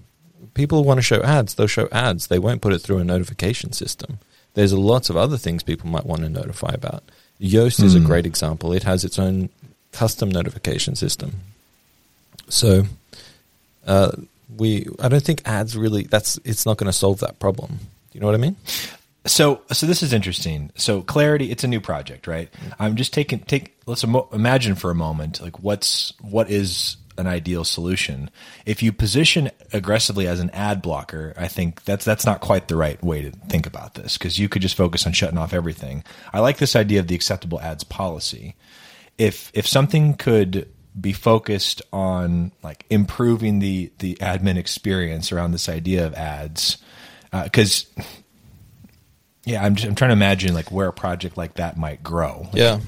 people 0.54 0.84
want 0.84 0.98
to 0.98 1.02
show 1.02 1.22
ads, 1.22 1.56
they'll 1.56 1.68
show 1.68 1.88
ads. 1.92 2.28
They 2.28 2.40
won't 2.40 2.62
put 2.62 2.74
it 2.74 2.80
through 2.80 2.98
a 2.98 3.04
notification 3.04 3.72
system. 3.72 4.20
There's 4.54 4.74
lots 4.74 5.10
of 5.10 5.16
other 5.16 5.38
things 5.38 5.64
people 5.64 5.90
might 5.90 6.06
want 6.06 6.22
to 6.22 6.30
notify 6.30 6.72
about. 6.74 7.04
Yoast 7.40 7.80
mm. 7.80 7.86
is 7.86 7.96
a 7.96 8.00
hmm. 8.00 8.06
great 8.06 8.26
example. 8.26 8.74
It 8.74 8.84
has 8.84 9.04
its 9.06 9.18
own 9.18 9.50
custom 9.92 10.30
notification 10.30 10.96
system. 10.96 11.34
So 12.50 12.84
uh, 13.88 14.12
we, 14.56 14.88
I 15.00 15.08
don't 15.08 15.24
think 15.24 15.42
ads 15.46 15.78
really. 15.78 16.04
That's 16.04 16.38
it's 16.44 16.66
not 16.66 16.78
going 16.78 16.92
to 16.92 16.98
solve 16.98 17.20
that 17.22 17.40
problem. 17.40 17.80
Do 17.80 18.18
you 18.18 18.20
know 18.20 18.28
what 18.28 18.36
I 18.36 18.40
mean? 18.40 18.58
So, 19.26 19.62
so 19.72 19.86
this 19.86 20.02
is 20.02 20.14
interesting. 20.14 20.72
So, 20.76 21.02
clarity, 21.02 21.52
it's 21.52 21.64
a 21.64 21.68
new 21.68 21.80
project, 21.80 22.26
right? 22.26 22.50
I'm 22.80 22.96
just 22.96 23.14
taking 23.14 23.40
take. 23.40 23.78
Let's 23.86 24.04
imagine 24.04 24.76
for 24.76 24.90
a 24.90 24.96
moment, 24.96 25.42
like 25.42 25.60
what's 25.60 26.14
what 26.22 26.50
is 26.50 26.98
an 27.18 27.28
ideal 27.28 27.64
solution. 27.64 28.32
If 28.66 28.82
you 28.82 28.92
position 28.92 29.52
aggressively 29.72 30.28
as 30.28 30.40
an 30.40 30.50
ad 30.52 30.82
blocker, 30.82 31.34
I 31.38 31.48
think 31.48 31.84
that's 31.84 32.04
that's 32.04 32.26
not 32.26 32.42
quite 32.42 32.68
the 32.68 32.76
right 32.76 33.02
way 33.04 33.22
to 33.22 33.32
think 33.32 33.68
about 33.68 33.94
this 33.94 34.18
because 34.18 34.40
you 34.40 34.50
could 34.50 34.64
just 34.64 34.76
focus 34.76 35.06
on 35.06 35.14
shutting 35.14 35.38
off 35.38 35.54
everything. 35.54 36.04
I 36.34 36.40
like 36.40 36.58
this 36.58 36.76
idea 36.76 37.00
of 37.00 37.08
the 37.08 37.16
acceptable 37.16 37.62
ads 37.62 37.84
policy. 37.84 38.56
If 39.18 39.52
if 39.54 39.68
something 39.68 40.16
could 40.16 40.68
be 41.00 41.14
focused 41.14 41.82
on 41.94 42.52
like 42.64 42.86
improving 42.90 43.60
the 43.60 43.92
the 44.00 44.16
admin 44.16 44.58
experience 44.58 45.32
around 45.32 45.52
this 45.52 45.70
idea 45.70 46.06
of 46.08 46.16
ads, 46.16 46.80
because. 47.32 47.86
Uh, 47.98 48.04
yeah, 49.46 49.64
I'm 49.64 49.76
just, 49.76 49.88
I'm 49.88 49.96
trying 49.96 50.10
to 50.10 50.14
imagine 50.14 50.54
like 50.54 50.72
where 50.72 50.88
a 50.88 50.94
project 50.94 51.38
like 51.38 51.56
that 51.56 51.78
might 51.78 52.04
grow. 52.04 52.42
Like, 52.46 52.56
yeah, 52.56 52.80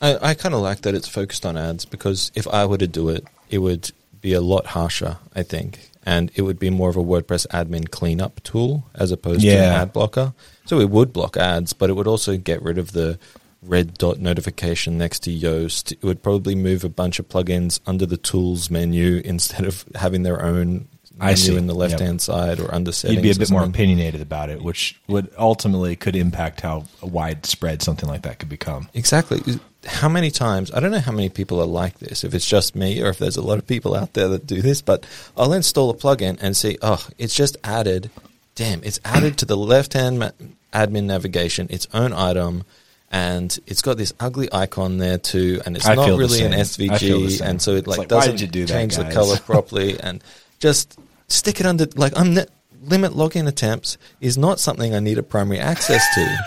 I, 0.00 0.30
I 0.30 0.34
kind 0.34 0.54
of 0.54 0.60
like 0.60 0.82
that 0.82 0.94
it's 0.94 1.08
focused 1.08 1.46
on 1.46 1.56
ads 1.56 1.84
because 1.84 2.32
if 2.34 2.46
I 2.48 2.66
were 2.66 2.78
to 2.78 2.86
do 2.88 3.08
it, 3.08 3.24
it 3.48 3.58
would 3.58 3.90
be 4.20 4.32
a 4.32 4.40
lot 4.40 4.66
harsher, 4.66 5.18
I 5.34 5.42
think. 5.42 5.90
and 6.04 6.30
it 6.34 6.42
would 6.42 6.58
be 6.58 6.70
more 6.70 6.88
of 6.90 6.96
a 6.96 7.02
WordPress 7.02 7.46
admin 7.48 7.90
cleanup 7.90 8.42
tool 8.42 8.84
as 8.94 9.12
opposed 9.12 9.40
to 9.42 9.46
an 9.48 9.82
ad 9.82 9.92
blocker. 9.92 10.32
So 10.66 10.78
it 10.80 10.90
would 10.90 11.12
block 11.12 11.36
ads, 11.36 11.72
but 11.72 11.90
it 11.90 11.94
would 11.94 12.06
also 12.06 12.36
get 12.36 12.62
rid 12.62 12.78
of 12.78 12.92
the 12.92 13.18
red 13.62 13.94
dot 13.98 14.18
notification 14.18 14.96
next 14.98 15.20
to 15.24 15.30
Yoast. 15.30 15.92
It 15.92 16.02
would 16.02 16.22
probably 16.22 16.54
move 16.54 16.84
a 16.84 16.88
bunch 16.88 17.18
of 17.18 17.28
plugins 17.28 17.80
under 17.86 18.06
the 18.06 18.16
tools 18.16 18.70
menu 18.70 19.20
instead 19.24 19.64
of 19.66 19.84
having 19.94 20.22
their 20.22 20.42
own 20.42 20.88
I 21.20 21.34
see. 21.34 21.56
in 21.56 21.66
the 21.66 21.74
left 21.74 22.00
hand 22.00 22.20
side 22.20 22.60
or 22.60 22.74
under 22.74 22.92
settings. 22.92 23.16
You'd 23.16 23.22
be 23.22 23.30
a 23.30 23.38
bit 23.38 23.50
more 23.50 23.64
opinionated 23.64 24.20
about 24.20 24.50
it, 24.50 24.62
which 24.62 24.98
would 25.06 25.30
ultimately 25.38 25.96
could 25.96 26.16
impact 26.16 26.60
how 26.60 26.84
widespread 27.02 27.82
something 27.82 28.08
like 28.08 28.22
that 28.22 28.38
could 28.38 28.48
become. 28.48 28.88
Exactly. 28.94 29.42
How 29.86 30.08
many 30.08 30.30
times? 30.30 30.70
I 30.72 30.80
don't 30.80 30.90
know 30.90 31.00
how 31.00 31.12
many 31.12 31.28
people 31.28 31.60
are 31.60 31.66
like 31.66 31.98
this. 31.98 32.24
If 32.24 32.34
it's 32.34 32.46
just 32.46 32.74
me, 32.74 33.02
or 33.02 33.08
if 33.08 33.18
there's 33.18 33.36
a 33.36 33.42
lot 33.42 33.58
of 33.58 33.66
people 33.66 33.94
out 33.94 34.12
there 34.14 34.28
that 34.28 34.46
do 34.46 34.60
this, 34.60 34.82
but 34.82 35.06
I'll 35.36 35.52
install 35.52 35.90
a 35.90 35.94
plugin 35.94 36.38
and 36.40 36.56
see, 36.56 36.76
oh, 36.82 37.06
it's 37.18 37.34
just 37.34 37.56
added. 37.64 38.10
Damn, 38.54 38.82
it's 38.84 39.00
added 39.04 39.38
to 39.38 39.46
the 39.46 39.56
left-hand 39.56 40.18
ma- 40.18 40.30
admin 40.72 41.04
navigation, 41.04 41.66
its 41.70 41.86
own 41.94 42.12
item, 42.12 42.64
and 43.10 43.58
it's 43.66 43.82
got 43.82 43.96
this 43.96 44.12
ugly 44.20 44.48
icon 44.52 44.98
there 44.98 45.18
too, 45.18 45.60
and 45.66 45.76
it's 45.76 45.86
I 45.86 45.94
not 45.94 46.18
really 46.18 46.42
an 46.42 46.52
same. 46.64 46.90
I 46.90 46.98
feel 46.98 47.20
the 47.20 47.26
SVG, 47.26 47.40
and 47.40 47.62
so 47.62 47.74
it 47.74 47.86
like, 47.86 47.98
like, 47.98 48.08
doesn't 48.08 48.52
do 48.52 48.66
that, 48.66 48.72
change 48.72 48.96
the 48.96 49.10
color 49.10 49.36
properly, 49.44 49.98
and 49.98 50.22
just 50.58 50.98
stick 51.30 51.60
it 51.60 51.66
under 51.66 51.86
like 51.96 52.12
I'm 52.18 52.34
ne- 52.34 52.46
limit 52.82 53.12
login 53.12 53.46
attempts 53.48 53.98
is 54.20 54.36
not 54.38 54.58
something 54.60 54.94
I 54.94 55.00
need 55.00 55.18
a 55.18 55.22
primary 55.22 55.60
access 55.60 56.04
to. 56.14 56.38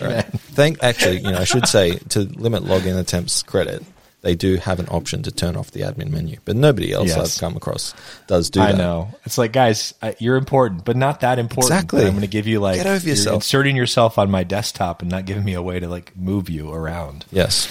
Right. 0.00 0.24
Thank 0.54 0.84
actually, 0.84 1.16
you 1.16 1.32
know, 1.32 1.38
I 1.38 1.42
should 1.44 1.66
say 1.66 1.96
to 2.10 2.20
limit 2.20 2.62
login 2.62 2.96
attempts 2.96 3.42
credit, 3.42 3.82
they 4.22 4.36
do 4.36 4.54
have 4.58 4.78
an 4.78 4.86
option 4.88 5.24
to 5.24 5.32
turn 5.32 5.56
off 5.56 5.72
the 5.72 5.80
admin 5.80 6.10
menu, 6.10 6.36
but 6.44 6.54
nobody 6.54 6.92
else 6.92 7.08
Yes. 7.08 7.18
I've 7.36 7.40
come 7.40 7.56
across 7.56 7.92
does 8.28 8.50
do 8.50 8.60
I 8.60 8.70
that. 8.70 8.78
know. 8.78 9.08
It's 9.24 9.36
like, 9.36 9.50
guys, 9.52 9.92
I, 10.00 10.14
you're 10.20 10.36
important, 10.36 10.84
but 10.84 10.96
not 10.96 11.22
that 11.22 11.40
important. 11.40 11.72
Exactly. 11.72 12.02
I'm 12.02 12.10
going 12.10 12.20
to 12.20 12.28
give 12.28 12.46
you 12.46 12.60
like 12.60 12.76
Get 12.76 12.86
over 12.86 13.04
you're 13.04 13.16
yourself. 13.16 13.34
inserting 13.36 13.74
yourself 13.74 14.16
on 14.16 14.30
my 14.30 14.44
desktop 14.44 15.02
and 15.02 15.10
not 15.10 15.24
giving 15.24 15.42
me 15.44 15.54
a 15.54 15.62
way 15.62 15.80
to 15.80 15.88
like 15.88 16.16
move 16.16 16.48
you 16.48 16.72
around. 16.72 17.24
Yes. 17.32 17.66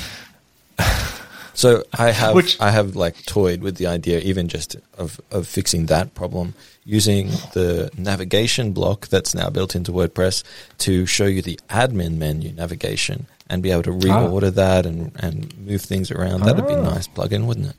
So 1.60 1.84
I 1.94 2.12
have 2.12 2.36
Which- 2.36 2.56
I 2.62 2.72
have 2.72 2.96
like 2.96 3.26
toyed 3.26 3.60
with 3.62 3.76
the 3.76 3.88
idea 3.88 4.20
even 4.22 4.48
just 4.48 4.78
of, 4.98 5.20
of 5.30 5.46
fixing 5.46 5.88
that 5.88 6.14
problem 6.16 6.54
using 6.86 7.28
the 7.52 7.90
navigation 7.98 8.72
block 8.72 9.08
that's 9.10 9.36
now 9.36 9.50
built 9.50 9.76
into 9.76 9.92
WordPress 9.92 10.44
to 10.86 11.06
show 11.06 11.26
you 11.26 11.42
the 11.42 11.60
admin 11.70 12.16
menu 12.16 12.54
navigation 12.54 13.28
and 13.50 13.62
be 13.62 13.72
able 13.72 13.84
to 13.84 13.92
reorder 13.92 14.54
that 14.54 14.86
and, 14.86 15.12
and 15.20 15.54
move 15.68 15.82
things 15.82 16.12
around. 16.12 16.44
That'd 16.44 16.66
be 16.66 16.74
a 16.76 16.80
Ah. 16.80 16.94
nice 16.96 17.10
plugin, 17.10 17.44
wouldn't 17.46 17.68
it? 17.72 17.76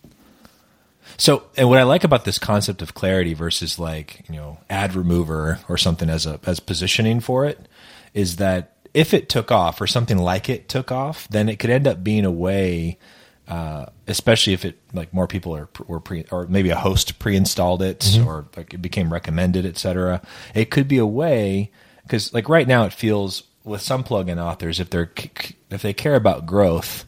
So, 1.17 1.45
and 1.57 1.71
what 1.71 1.79
I 1.79 1.85
like 1.85 2.05
about 2.05 2.27
this 2.27 2.39
concept 2.39 2.83
of 2.83 2.93
clarity 2.93 3.33
versus 3.33 3.79
like 3.79 4.25
you 4.29 4.37
know 4.37 4.59
ad 4.69 4.95
remover 4.95 5.59
or 5.71 5.79
something 5.79 6.11
as 6.11 6.27
a 6.27 6.39
as 6.45 6.61
positioning 6.61 7.21
for 7.21 7.47
it 7.47 7.59
is 8.13 8.37
that 8.37 8.73
if 8.93 9.15
it 9.15 9.31
took 9.31 9.51
off 9.51 9.81
or 9.81 9.87
something 9.87 10.19
like 10.19 10.51
it 10.51 10.69
took 10.69 10.93
off, 10.93 11.27
then 11.29 11.49
it 11.49 11.59
could 11.59 11.71
end 11.71 11.87
up 11.87 12.05
being 12.05 12.27
a 12.27 12.31
way, 12.31 12.99
uh, 13.51 13.87
especially 14.07 14.53
if 14.55 14.65
it 14.65 14.79
like 14.95 15.13
more 15.13 15.27
people 15.27 15.55
are 15.55 15.69
were 15.87 16.01
pre 16.01 16.25
or 16.31 16.47
maybe 16.47 16.71
a 16.71 16.77
host 16.77 17.19
pre-installed 17.19 17.83
it 17.83 18.19
or 18.25 18.47
like 18.57 18.73
it 18.73 18.81
became 18.81 19.13
recommended, 19.13 19.67
etc. 19.67 20.23
It 20.55 20.71
could 20.71 20.89
be 20.89 20.99
a 20.99 21.07
way 21.07 21.71
because 22.05 22.33
like 22.33 22.49
right 22.49 22.67
now 22.69 22.85
it 22.85 22.93
feels 22.93 23.43
with 23.65 23.83
some 23.83 24.03
plugin 24.05 24.39
authors 24.43 24.81
if 24.81 24.89
they're 24.91 25.11
if 25.71 25.83
they 25.83 25.93
care 25.93 26.15
about 26.15 26.47
growth, 26.47 27.05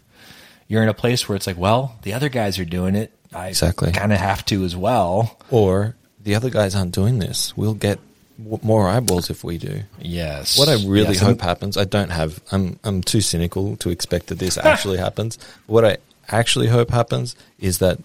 you're 0.69 0.83
in 0.83 0.89
a 0.89 0.95
place 0.95 1.29
where 1.29 1.37
it's 1.37 1.47
like, 1.47 1.57
well, 1.59 1.97
the 2.03 2.13
other 2.13 2.29
guys 2.29 2.59
are 2.59 2.65
doing 2.65 2.95
it. 2.95 3.13
I 3.35 3.49
Exactly. 3.49 3.93
kind 3.93 4.13
of 4.13 4.19
have 4.19 4.45
to 4.47 4.63
as 4.65 4.77
well. 4.77 5.39
Or 5.51 5.97
the 6.23 6.35
other 6.35 6.51
guys 6.51 6.75
aren't 6.75 6.93
doing 6.93 7.19
this. 7.19 7.57
We'll 7.57 7.73
get 7.75 7.99
w- 8.39 8.59
more 8.63 8.89
eyeballs 8.89 9.31
if 9.31 9.43
we 9.43 9.57
do. 9.59 9.83
Yes. 10.01 10.59
What 10.59 10.69
I 10.69 10.75
really 10.75 11.15
Yes, 11.15 11.21
hope 11.21 11.41
happens, 11.41 11.77
I 11.79 11.85
don't 11.85 12.11
have. 12.11 12.43
I'm 12.53 12.79
I'm 12.85 13.01
too 13.03 13.21
cynical 13.23 13.77
to 13.79 13.91
expect 13.91 14.27
that 14.27 14.39
this 14.39 14.59
actually 14.63 14.99
happens. 14.99 15.39
What 15.67 15.85
I 15.85 15.97
actually 16.33 16.69
hope 16.69 16.91
happens 16.91 17.37
is 17.59 17.79
that 17.79 17.99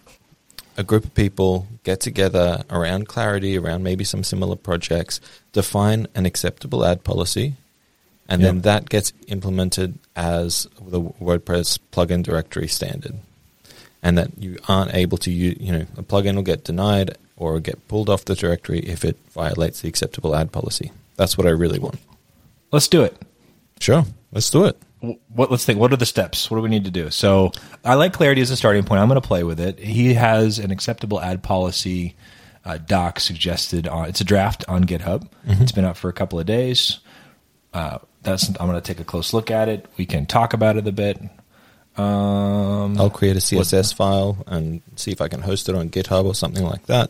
a 0.77 0.83
group 0.83 1.05
of 1.05 1.13
people 1.15 1.67
get 1.83 1.99
together 1.99 2.63
around 2.69 3.07
clarity, 3.07 3.57
around 3.57 3.83
maybe 3.83 4.03
some 4.03 4.23
similar 4.23 4.55
projects, 4.55 5.19
define 5.51 6.07
an 6.13 6.25
acceptable 6.25 6.85
ad 6.85 7.03
policy, 7.03 7.55
and 8.29 8.43
then 8.43 8.61
that 8.61 8.89
gets 8.89 9.13
implemented 9.27 9.97
as 10.15 10.67
the 10.79 11.01
WordPress 11.01 11.79
plugin 11.91 12.21
directory 12.23 12.67
standard. 12.67 13.15
And 14.03 14.17
that 14.17 14.37
you 14.37 14.57
aren't 14.67 14.93
able 14.93 15.17
to 15.19 15.31
use, 15.31 15.57
you 15.59 15.71
know, 15.71 15.85
a 15.97 16.03
plugin 16.03 16.35
will 16.35 16.43
get 16.43 16.63
denied 16.63 17.17
or 17.35 17.59
get 17.59 17.87
pulled 17.87 18.09
off 18.09 18.25
the 18.25 18.35
directory 18.35 18.79
if 18.79 19.03
it 19.03 19.17
violates 19.31 19.81
the 19.81 19.87
acceptable 19.87 20.35
ad 20.35 20.51
policy. 20.51 20.91
That's 21.15 21.37
what 21.37 21.47
I 21.47 21.51
really 21.51 21.79
want. 21.79 21.99
Let's 22.71 22.87
do 22.87 23.03
it. 23.03 23.17
Sure, 23.79 24.05
let's 24.31 24.49
do 24.49 24.65
it. 24.65 24.77
What 24.99 25.51
let's 25.51 25.65
think 25.65 25.79
what 25.79 25.93
are 25.93 25.97
the 25.97 26.05
steps? 26.05 26.49
What 26.49 26.57
do 26.57 26.63
we 26.63 26.69
need 26.69 26.85
to 26.85 26.91
do? 26.91 27.09
So 27.09 27.51
i 27.85 27.93
like 27.93 28.13
clarity 28.13 28.41
as 28.41 28.51
a 28.51 28.57
starting 28.57 28.83
point. 28.83 29.01
I'm 29.01 29.07
going 29.07 29.21
to 29.21 29.27
play 29.27 29.43
with 29.43 29.59
it. 29.59 29.79
He 29.79 30.13
has 30.15 30.59
an 30.59 30.71
acceptable 30.71 31.21
ad 31.21 31.43
policy 31.43 32.15
uh, 32.65 32.77
doc 32.77 33.19
suggested 33.19 33.87
on 33.87 34.09
it's 34.09 34.21
a 34.21 34.25
draft 34.25 34.65
on 34.67 34.83
github. 34.85 35.27
It's 35.45 35.71
been 35.71 35.85
out 35.85 35.97
for 35.97 36.09
a 36.09 36.13
couple 36.13 36.39
of 36.39 36.45
days. 36.45 36.99
Uh, 37.73 37.99
that's 38.23 38.49
i'm 38.49 38.67
going 38.67 38.73
to 38.73 38.81
take 38.81 38.99
a 38.99 39.03
close 39.03 39.33
look 39.33 39.51
at 39.51 39.69
it. 39.69 39.85
We 39.97 40.05
can 40.05 40.25
talk 40.25 40.53
about 40.53 40.77
it 40.77 40.87
a 40.87 40.91
bit. 40.91 41.19
Um, 41.95 42.99
I'll 42.99 43.09
create 43.09 43.35
a 43.35 43.39
CSS 43.39 43.93
file 43.93 44.43
and 44.45 44.81
see 44.95 45.11
if 45.11 45.21
I 45.21 45.27
can 45.27 45.41
host 45.41 45.67
it 45.69 45.75
on 45.75 45.89
GitHub 45.89 46.25
or 46.25 46.35
something 46.35 46.63
like 46.63 46.85
that. 46.87 47.09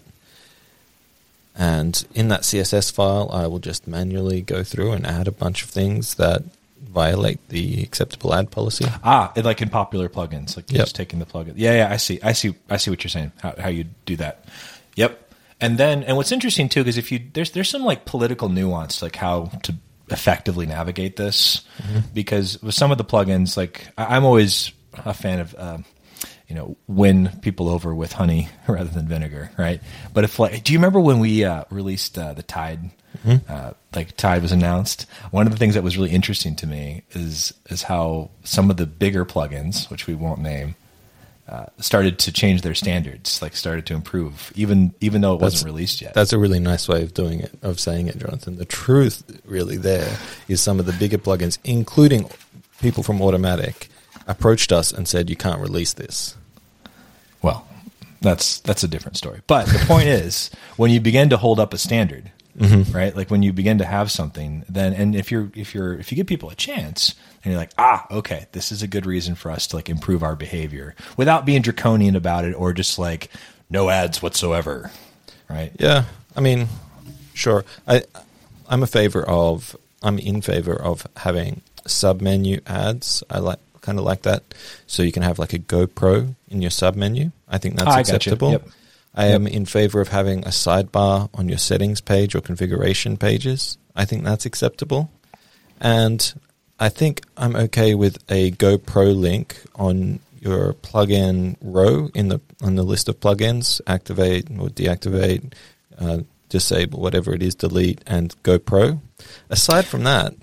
And 1.56 2.06
in 2.14 2.28
that 2.28 2.42
CSS 2.42 2.92
file, 2.92 3.30
I 3.34 3.48
will 3.48 3.60
just 3.60 3.88
manually 3.88 4.42
go 4.42 4.64
through 4.64 4.92
and 4.92 5.06
add 5.06 5.28
a 5.28 5.32
bunch 5.32 5.64
of 5.64 5.70
things 5.70 6.16
that 6.16 6.44
violate 6.84 7.40
the 7.50 7.84
acceptable 7.84 8.34
ad 8.34 8.50
policy. 8.52 8.86
ah 9.04 9.32
like 9.36 9.62
in 9.62 9.70
popular 9.70 10.10
plugins 10.10 10.56
like 10.56 10.72
Yep. 10.72 10.80
just 10.86 10.96
taking 10.96 11.20
the 11.20 11.26
plugin 11.26 11.54
yeah 11.56 11.74
yeah 11.76 11.92
i 11.92 11.98
see 11.98 12.20
i 12.24 12.34
see 12.34 12.56
i 12.70 12.78
see 12.78 12.90
what 12.90 13.04
you're 13.04 13.10
saying 13.10 13.32
how, 13.42 13.54
how 13.60 13.70
you 13.70 13.86
do 14.06 14.16
that. 14.18 14.46
Yep. 14.96 15.24
And 15.60 15.78
then 15.78 16.04
and 16.04 16.16
what's 16.18 16.32
interesting 16.32 16.70
too 16.70 16.82
because 16.84 16.98
if 16.98 17.12
you 17.12 17.20
there's 17.34 17.52
there's 17.52 17.70
some 17.70 17.84
like 17.84 18.06
political 18.06 18.50
nuance 18.50 19.02
like 19.02 19.16
how 19.16 19.46
to 19.64 19.74
effectively 20.10 20.66
navigate 20.66 21.16
this. 21.18 21.62
Because 22.14 22.62
with 22.64 22.74
some 22.76 22.92
of 22.92 22.98
the 22.98 23.06
plugins 23.06 23.58
like 23.58 23.88
I- 23.98 24.16
i'm 24.16 24.24
always 24.26 24.72
a 25.06 25.14
fan 25.14 25.40
of 25.40 25.54
um, 25.58 25.86
you 26.48 26.56
know 26.56 26.78
win 26.88 27.30
people 27.42 27.70
over 27.70 27.94
with 27.94 28.14
honey 28.14 28.50
rather 28.68 28.90
than 28.90 29.08
vinegar 29.08 29.52
right? 29.58 29.82
But 30.14 30.24
if 30.24 30.40
like 30.40 30.64
do 30.64 30.74
you 30.74 30.80
remember 30.80 31.00
when 31.00 31.20
we 31.20 31.44
uh, 31.44 31.66
released 31.70 32.18
uh, 32.18 32.34
the 32.34 32.44
tide? 32.44 32.92
Uh, 33.50 33.74
like 33.96 34.16
tide 34.16 34.44
was 34.44 34.52
announced. 34.52 35.08
One 35.32 35.48
of 35.48 35.52
the 35.52 35.58
things 35.58 35.74
that 35.74 35.84
was 35.84 35.98
really 35.98 36.12
interesting 36.12 36.56
to 36.58 36.68
me 36.68 37.04
is 37.12 37.54
is 37.70 37.84
how 37.84 38.30
some 38.44 38.70
of 38.70 38.78
the 38.78 38.86
bigger 38.86 39.26
plugins 39.26 39.90
which 39.90 40.06
we 40.08 40.14
won't 40.14 40.40
name 40.40 40.76
uh, 41.50 41.66
started 41.80 42.20
to 42.20 42.32
change 42.32 42.62
their 42.62 42.76
standards 42.76 43.42
like 43.42 43.56
started 43.56 43.86
to 43.86 43.94
improve 43.94 44.52
even 44.56 44.94
even 45.00 45.22
though 45.22 45.34
it 45.34 45.42
wasn't 45.42 45.66
released 45.66 46.02
yet. 46.02 46.14
That's 46.14 46.34
a 46.34 46.38
really 46.38 46.60
nice 46.60 46.88
way 46.88 47.04
of 47.04 47.14
doing 47.14 47.40
it, 47.40 47.52
of 47.62 47.80
saying 47.80 48.08
it, 48.08 48.18
Jonathan. 48.18 48.58
The 48.58 48.66
truth, 48.66 49.24
really, 49.46 49.78
there 49.78 50.18
is 50.48 50.62
some 50.62 50.80
of 50.80 50.86
the 50.86 50.94
bigger 50.94 51.18
plugins, 51.18 51.58
including 51.64 52.30
people 52.82 53.02
from 53.02 53.20
Automattic, 53.20 53.88
approached 54.28 54.72
us 54.72 54.92
and 54.92 55.08
said, 55.08 55.30
"You 55.30 55.36
can't 55.36 55.62
release 55.62 55.94
this." 55.94 56.36
Well, 57.42 57.68
that's 58.22 58.60
that's 58.60 58.84
a 58.84 58.88
different 58.88 59.18
story. 59.18 59.42
But 59.48 59.68
the 59.68 59.80
point 59.86 60.08
is, 60.08 60.50
when 60.76 60.92
you 60.92 61.00
begin 61.00 61.30
to 61.30 61.38
hold 61.38 61.60
up 61.60 61.74
a 61.74 61.78
standard, 61.78 62.32
right? 62.92 63.16
Like 63.16 63.30
when 63.30 63.44
you 63.44 63.54
begin 63.54 63.78
to 63.78 63.86
have 63.86 64.12
something, 64.12 64.66
then 64.68 64.94
and 64.94 65.16
if 65.16 65.32
you're 65.32 65.52
if 65.56 65.76
you're 65.76 65.94
if 65.94 66.12
you 66.12 66.16
give 66.16 66.28
people 66.28 66.50
a 66.50 66.56
chance, 66.56 67.16
and 67.44 67.52
you're 67.52 67.60
like, 67.60 67.72
ah, 67.78 68.06
okay, 68.12 68.48
this 68.52 68.72
is 68.72 68.82
a 68.82 68.88
good 68.88 69.06
reason 69.06 69.36
for 69.36 69.52
us 69.52 69.68
to 69.68 69.76
like 69.76 69.90
improve 69.90 70.24
our 70.24 70.36
behavior 70.36 70.96
without 71.16 71.46
being 71.46 71.62
draconian 71.62 72.16
about 72.16 72.46
it 72.46 72.54
or 72.54 72.74
just 72.74 72.98
like 72.98 73.30
no 73.70 73.90
ads 73.90 74.22
whatsoever, 74.22 74.92
right? 75.50 75.72
Yeah, 75.78 76.06
I 76.36 76.42
mean, 76.42 76.68
sure. 77.34 77.64
I 77.88 78.04
I'm 78.68 78.84
a 78.84 78.88
favor 78.88 79.24
of 79.24 79.76
I'm 80.02 80.18
in 80.20 80.42
favor 80.42 80.76
of 80.76 81.06
having 81.18 81.62
sub 81.86 82.22
menu 82.22 82.60
ads. 82.66 83.24
I 83.30 83.40
like 83.40 83.60
kind 83.88 83.98
of 84.00 84.06
like 84.12 84.24
that, 84.24 84.44
so 84.86 85.02
you 85.02 85.14
can 85.14 85.24
have 85.24 85.40
like 85.40 85.54
a 85.54 85.60
GoPro 85.60 86.36
in 86.50 86.62
your 86.62 86.72
sub 86.72 86.96
menu. 86.96 87.32
I 87.48 87.58
think 87.58 87.76
that's 87.78 87.88
Ah, 87.88 87.98
I 87.98 88.00
acceptable. 88.02 88.52
Yep. 88.52 88.68
I 89.16 89.26
am 89.28 89.48
in 89.48 89.66
favor 89.66 90.00
of 90.02 90.10
having 90.10 90.40
a 90.44 90.52
sidebar 90.52 91.30
on 91.34 91.48
your 91.50 91.58
settings 91.58 92.02
page 92.02 92.36
or 92.36 92.42
configuration 92.42 93.18
pages. 93.18 93.78
I 93.96 94.04
think 94.06 94.24
that's 94.26 94.46
acceptable, 94.46 95.10
and 95.80 96.20
I 96.80 96.90
think 96.90 97.22
I'm 97.38 97.56
okay 97.68 97.96
with 97.96 98.18
a 98.30 98.52
GoPro 98.52 99.16
link 99.16 99.58
on 99.76 100.20
your 100.40 100.74
plugin 100.74 101.56
row 101.62 102.10
in 102.14 102.28
the 102.28 102.40
on 102.62 102.76
the 102.76 102.84
list 102.84 103.10
of 103.10 103.20
plugins. 103.20 103.82
Activate 103.88 104.46
or 104.60 104.68
deactivate, 104.70 105.54
uh, 105.98 106.20
disable 106.50 107.00
whatever 107.02 107.34
it 107.34 107.42
is, 107.42 107.56
delete 107.56 108.02
and 108.06 108.36
GoPro. 108.44 109.00
Aside 109.50 109.86
from 109.86 110.04
that, 110.04 110.34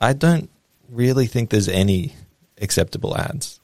I 0.00 0.14
don't 0.14 0.48
really 0.88 1.26
think 1.26 1.50
there's 1.50 1.68
any 1.68 2.14
acceptable 2.60 3.16
ads. 3.16 3.60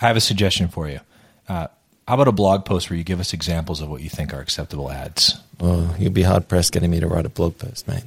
I 0.00 0.06
have 0.06 0.16
a 0.16 0.20
suggestion 0.20 0.68
for 0.68 0.88
you. 0.88 1.00
Uh, 1.48 1.68
How 2.08 2.14
about 2.14 2.28
a 2.28 2.32
blog 2.32 2.64
post 2.64 2.90
where 2.90 2.96
you 2.96 3.04
give 3.04 3.20
us 3.20 3.32
examples 3.32 3.80
of 3.80 3.88
what 3.88 4.00
you 4.00 4.08
think 4.08 4.32
are 4.34 4.40
acceptable 4.40 4.90
ads? 4.90 5.38
Oh, 5.60 5.94
you'd 5.98 6.14
be 6.14 6.22
hard 6.22 6.48
pressed 6.48 6.72
getting 6.72 6.90
me 6.90 7.00
to 7.00 7.06
write 7.06 7.26
a 7.26 7.28
blog 7.28 7.58
post, 7.58 7.86
mate. 7.86 8.04